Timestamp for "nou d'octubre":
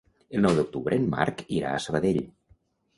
0.45-0.99